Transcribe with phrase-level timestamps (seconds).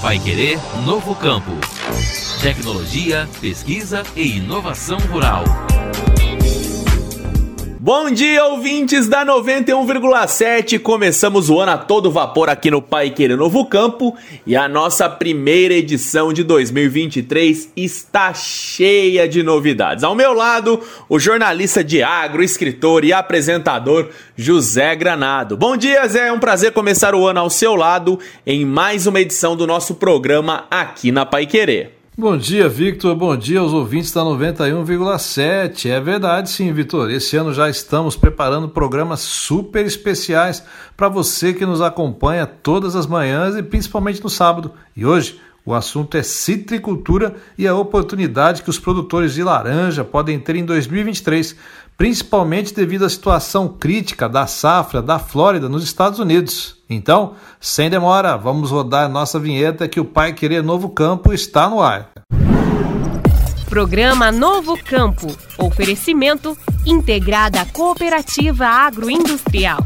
[0.00, 1.52] Vai Querer Novo Campo.
[2.40, 5.44] Tecnologia, pesquisa e inovação rural.
[7.82, 10.78] Bom dia, ouvintes da 91,7.
[10.78, 14.14] Começamos o ano a todo vapor aqui no Pai Querer Novo Campo
[14.46, 20.04] e a nossa primeira edição de 2023 está cheia de novidades.
[20.04, 20.78] Ao meu lado,
[21.08, 25.56] o jornalista de agro, escritor e apresentador José Granado.
[25.56, 26.28] Bom dia, Zé.
[26.28, 29.94] É um prazer começar o ano ao seu lado em mais uma edição do nosso
[29.94, 31.99] programa aqui na Pai Querer.
[32.20, 33.16] Bom dia, Victor.
[33.16, 35.88] Bom dia aos ouvintes da 91,7.
[35.88, 37.10] É verdade, sim, Victor.
[37.10, 40.62] Esse ano já estamos preparando programas super especiais
[40.94, 44.74] para você que nos acompanha todas as manhãs e principalmente no sábado.
[44.94, 50.38] E hoje o assunto é citricultura e a oportunidade que os produtores de laranja podem
[50.38, 51.56] ter em 2023,
[51.96, 56.79] principalmente devido à situação crítica da safra da Flórida nos Estados Unidos.
[56.90, 61.80] Então, sem demora, vamos rodar nossa vinheta que o Pai Querer Novo Campo está no
[61.80, 62.10] ar.
[63.68, 65.28] Programa Novo Campo.
[65.56, 69.78] Oferecimento Integrada Cooperativa Agroindustrial.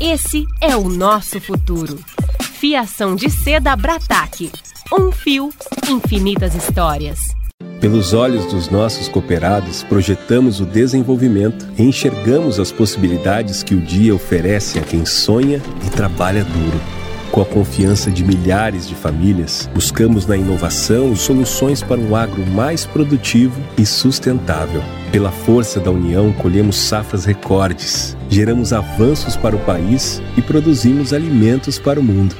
[0.00, 1.98] Esse é o nosso futuro.
[2.40, 4.52] Fiação de seda Brataque.
[4.92, 5.50] Um fio,
[5.90, 7.34] infinitas histórias.
[7.82, 14.14] Pelos olhos dos nossos cooperados, projetamos o desenvolvimento e enxergamos as possibilidades que o dia
[14.14, 16.80] oferece a quem sonha e trabalha duro.
[17.32, 22.86] Com a confiança de milhares de famílias, buscamos na inovação soluções para um agro mais
[22.86, 24.80] produtivo e sustentável.
[25.10, 31.80] Pela força da união, colhemos safras recordes, geramos avanços para o país e produzimos alimentos
[31.80, 32.36] para o mundo.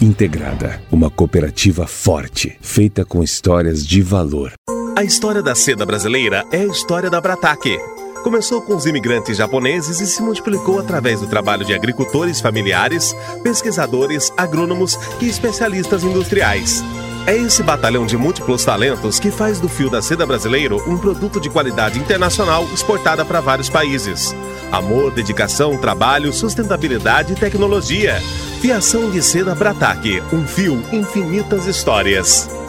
[0.00, 4.52] Integrada, uma cooperativa forte, feita com histórias de valor.
[5.00, 7.78] A história da seda brasileira é a história da Brataque.
[8.22, 14.30] Começou com os imigrantes japoneses e se multiplicou através do trabalho de agricultores familiares, pesquisadores,
[14.36, 16.84] agrônomos e especialistas industriais.
[17.26, 21.40] É esse batalhão de múltiplos talentos que faz do fio da seda brasileiro um produto
[21.40, 24.36] de qualidade internacional exportada para vários países.
[24.70, 28.20] Amor, dedicação, trabalho, sustentabilidade e tecnologia.
[28.60, 32.59] Fiação de seda Brataque, um fio, infinitas histórias.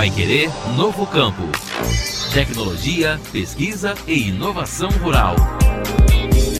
[0.00, 1.42] Vai Querer Novo Campo.
[2.32, 5.36] Tecnologia, pesquisa e inovação rural.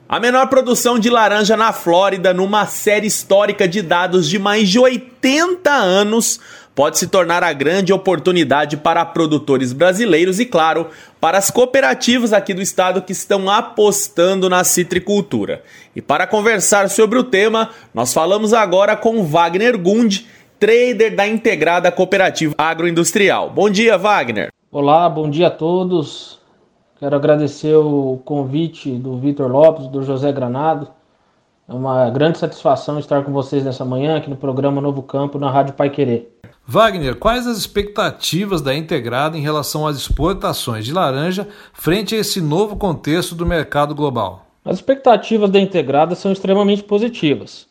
[0.07, 4.79] A menor produção de laranja na Flórida, numa série histórica de dados de mais de
[4.79, 6.39] 80 anos,
[6.75, 12.53] pode se tornar a grande oportunidade para produtores brasileiros e, claro, para as cooperativas aqui
[12.53, 15.63] do estado que estão apostando na citricultura.
[15.97, 20.27] E para conversar sobre o tema, nós falamos agora com Wagner Gund
[20.61, 23.49] trader da Integrada Cooperativa Agroindustrial.
[23.49, 24.53] Bom dia, Wagner.
[24.71, 26.39] Olá, bom dia a todos.
[26.99, 30.89] Quero agradecer o convite do Vitor Lopes, do José Granado.
[31.67, 35.51] É uma grande satisfação estar com vocês nessa manhã aqui no programa Novo Campo na
[35.51, 36.31] Rádio Pai Querer.
[36.67, 42.39] Wagner, quais as expectativas da Integrada em relação às exportações de laranja frente a esse
[42.39, 44.45] novo contexto do mercado global?
[44.63, 47.70] As expectativas da Integrada são extremamente positivas.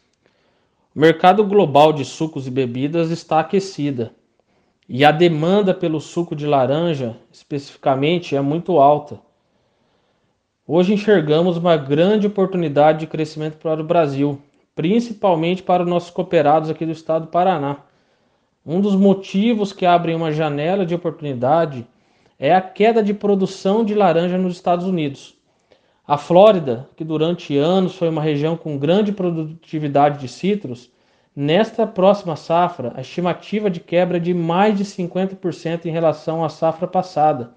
[0.99, 4.11] Mercado global de sucos e bebidas está aquecida
[4.85, 9.17] e a demanda pelo suco de laranja, especificamente, é muito alta.
[10.67, 14.41] Hoje enxergamos uma grande oportunidade de crescimento para o Brasil,
[14.75, 17.77] principalmente para os nossos cooperados aqui do estado do Paraná.
[18.65, 21.87] Um dos motivos que abrem uma janela de oportunidade
[22.37, 25.38] é a queda de produção de laranja nos Estados Unidos.
[26.09, 30.91] A Flórida, que durante anos foi uma região com grande produtividade de citros,
[31.35, 36.49] nesta próxima safra, a estimativa de quebra é de mais de 50% em relação à
[36.49, 37.51] safra passada,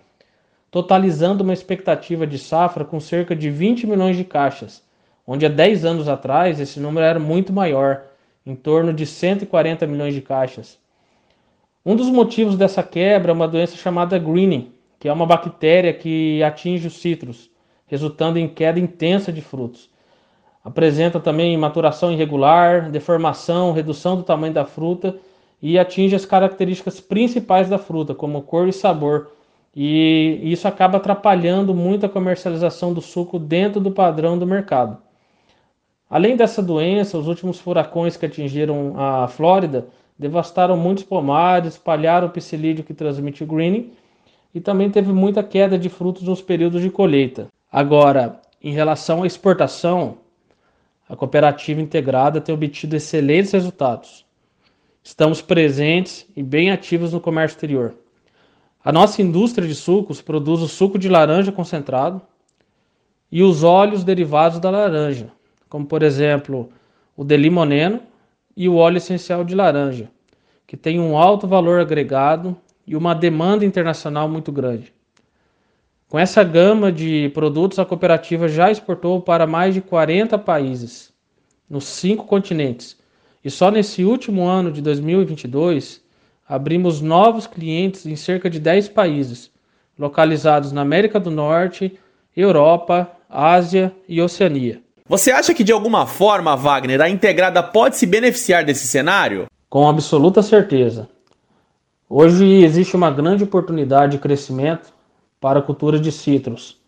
[0.71, 4.85] totalizando uma expectativa de safra com cerca de 20 milhões de caixas,
[5.27, 8.03] onde há 10 anos atrás esse número era muito maior,
[8.45, 10.79] em torno de 140 milhões de caixas.
[11.87, 16.43] Um dos motivos dessa quebra é uma doença chamada greening, que é uma bactéria que
[16.43, 17.51] atinge os citros
[17.93, 19.91] resultando em queda intensa de frutos.
[20.65, 25.15] Apresenta também maturação irregular, deformação, redução do tamanho da fruta
[25.61, 29.33] e atinge as características principais da fruta, como cor e sabor.
[29.77, 34.97] E isso acaba atrapalhando muito a comercialização do suco dentro do padrão do mercado.
[36.09, 39.87] Além dessa doença, os últimos furacões que atingiram a Flórida
[40.19, 43.93] devastaram muitos pomares, espalharam o psilídeo que transmite o greening
[44.55, 47.49] e também teve muita queda de frutos nos períodos de colheita.
[47.73, 50.19] Agora, em relação à exportação,
[51.09, 54.27] a cooperativa integrada tem obtido excelentes resultados.
[55.03, 57.95] Estamos presentes e bem ativos no comércio exterior.
[58.85, 62.21] A nossa indústria de sucos produz o suco de laranja concentrado
[63.31, 65.33] e os óleos derivados da laranja,
[65.71, 66.69] como por exemplo
[67.17, 68.03] o de limoneno
[68.55, 70.11] e o óleo essencial de laranja,
[70.67, 72.55] que tem um alto valor agregado
[72.87, 74.93] e uma demanda internacional muito grande.
[76.13, 81.11] Com essa gama de produtos, a cooperativa já exportou para mais de 40 países,
[81.71, 82.99] nos cinco continentes.
[83.43, 86.03] E só nesse último ano de 2022,
[86.47, 89.51] abrimos novos clientes em cerca de 10 países,
[89.99, 91.99] localizados na América do Norte,
[92.37, 94.83] Europa, Ásia e Oceania.
[95.09, 99.47] Você acha que de alguma forma, Wagner, a integrada pode se beneficiar desse cenário?
[99.67, 101.09] Com absoluta certeza.
[102.07, 104.93] Hoje existe uma grande oportunidade de crescimento
[105.43, 106.81] para a cultura de citros.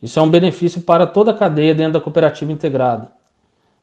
[0.00, 3.10] Isso é um benefício para toda a cadeia dentro da cooperativa integrada,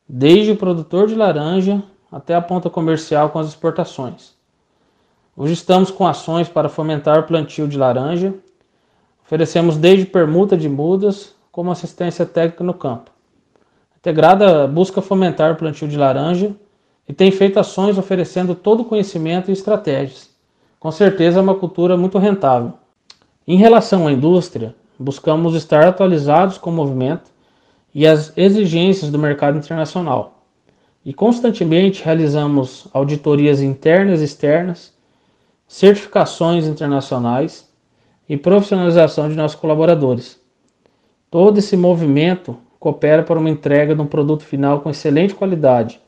[0.08, 4.34] desde o produtor de laranja até a ponta comercial com as exportações.
[5.36, 8.34] Hoje estamos com ações para fomentar o plantio de laranja.
[9.26, 13.12] Oferecemos desde permuta de mudas como assistência técnica no campo.
[13.94, 16.56] A Integrada busca fomentar o plantio de laranja
[17.10, 20.30] e tem feito ações oferecendo todo o conhecimento e estratégias.
[20.80, 22.81] Com certeza é uma cultura muito rentável.
[23.48, 27.32] Em relação à indústria, buscamos estar atualizados com o movimento
[27.94, 30.44] e as exigências do mercado internacional.
[31.04, 34.94] E constantemente realizamos auditorias internas e externas
[35.68, 37.68] certificações internacionais
[38.30, 40.40] e profissionalização de nossos colaboradores.
[41.32, 46.00] Todo esse movimento coopera para uma entrega de um produto final com excelente qualidade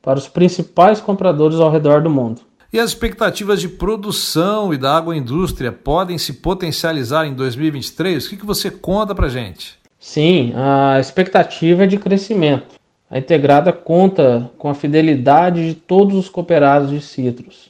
[0.00, 2.47] para os principais compradores ao redor do mundo.
[2.72, 8.26] E as expectativas de produção e da agroindústria podem se potencializar em 2023?
[8.26, 9.78] O que, que você conta para gente?
[9.98, 12.76] Sim, a expectativa é de crescimento.
[13.10, 17.68] A integrada conta com a fidelidade de todos os cooperados de citros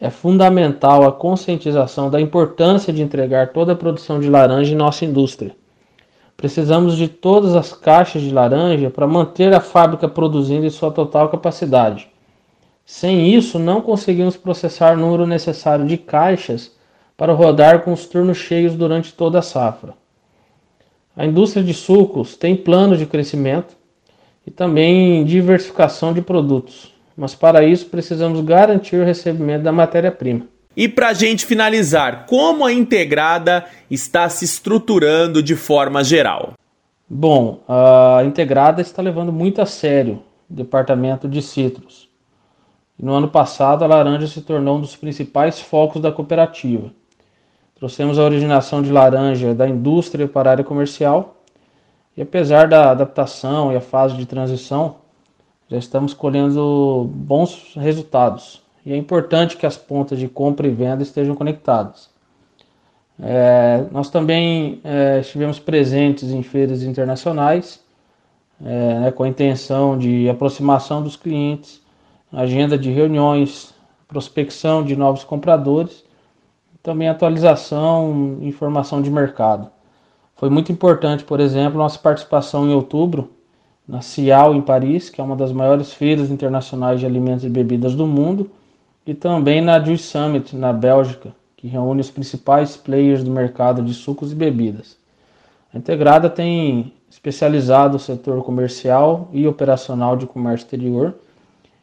[0.00, 5.04] é fundamental a conscientização da importância de entregar toda a produção de laranja em nossa
[5.04, 5.54] indústria.
[6.36, 11.28] Precisamos de todas as caixas de laranja para manter a fábrica produzindo em sua total
[11.28, 12.08] capacidade.
[12.88, 16.74] Sem isso, não conseguimos processar o número necessário de caixas
[17.16, 19.94] para rodar com os turnos cheios durante toda a safra.
[21.16, 23.76] A indústria de sucos tem plano de crescimento
[24.46, 30.46] e também diversificação de produtos mas para isso precisamos garantir o recebimento da matéria-prima.
[30.76, 36.52] E para a gente finalizar, como a integrada está se estruturando de forma geral?
[37.10, 42.07] Bom, a integrada está levando muito a sério o departamento de citros.
[42.98, 46.90] No ano passado, a laranja se tornou um dos principais focos da cooperativa.
[47.76, 51.36] Trouxemos a originação de laranja da indústria para a área comercial
[52.16, 54.96] e, apesar da adaptação e a fase de transição,
[55.68, 58.60] já estamos colhendo bons resultados.
[58.84, 62.10] E é importante que as pontas de compra e venda estejam conectadas.
[63.20, 67.80] É, nós também é, estivemos presentes em feiras internacionais,
[68.64, 71.80] é, né, com a intenção de aproximação dos clientes,
[72.32, 73.74] agenda de reuniões,
[74.06, 76.04] prospecção de novos compradores,
[76.82, 79.70] também atualização, informação de mercado.
[80.36, 83.30] Foi muito importante, por exemplo, nossa participação em outubro
[83.86, 87.94] na Cial em Paris, que é uma das maiores feiras internacionais de alimentos e bebidas
[87.94, 88.50] do mundo,
[89.06, 93.94] e também na Juice Summit na Bélgica, que reúne os principais players do mercado de
[93.94, 94.96] sucos e bebidas.
[95.74, 101.14] A Integrada tem especializado o setor comercial e operacional de comércio exterior.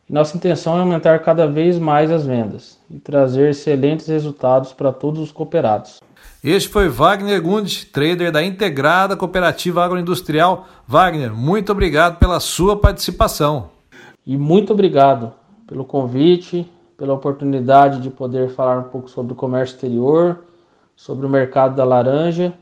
[0.08, 5.20] Nossa intenção é aumentar cada vez mais as vendas e trazer excelentes resultados para todos
[5.20, 6.00] os cooperados.
[6.44, 10.68] Este foi Wagner Gund, trader da Integrada Cooperativa Agroindustrial.
[10.88, 13.72] Wagner, muito obrigado pela sua participação.
[14.28, 15.34] E muito obrigado
[15.66, 20.46] pelo convite, pela oportunidade de poder falar um pouco sobre o comércio exterior,
[20.96, 22.54] sobre o mercado da laranja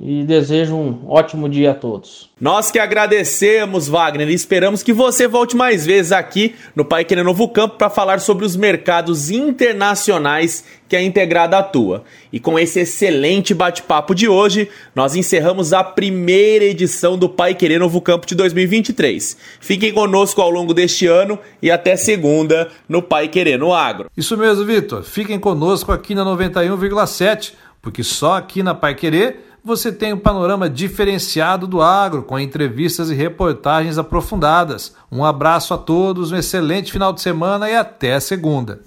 [0.00, 2.30] e desejo um ótimo dia a todos.
[2.40, 7.24] Nós que agradecemos, Wagner, e esperamos que você volte mais vezes aqui no Pai Querer
[7.24, 12.04] Novo Campo para falar sobre os mercados internacionais que a Integrada atua.
[12.32, 17.80] E com esse excelente bate-papo de hoje, nós encerramos a primeira edição do Pai Querer
[17.80, 19.36] Novo Campo de 2023.
[19.60, 24.08] Fiquem conosco ao longo deste ano e até segunda no Pai Querer no Agro.
[24.16, 25.02] Isso mesmo, Vitor.
[25.02, 30.68] Fiquem conosco aqui na 91,7, porque só aqui na Pai Querer você tem um panorama
[30.68, 34.94] diferenciado do agro, com entrevistas e reportagens aprofundadas.
[35.12, 38.80] Um abraço a todos, um excelente final de semana e até segunda.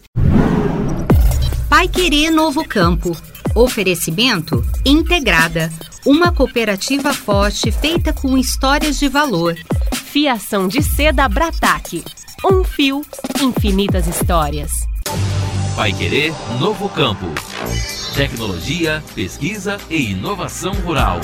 [1.70, 3.16] Pai Querer Novo Campo.
[3.54, 5.70] Oferecimento Integrada,
[6.06, 9.56] uma cooperativa forte feita com histórias de valor.
[9.94, 12.04] Fiação de seda Brataque.
[12.44, 13.04] Um fio,
[13.40, 14.72] infinitas histórias.
[15.76, 17.28] Pai Querer Novo Campo.
[18.16, 21.22] Tecnologia, pesquisa e inovação rural.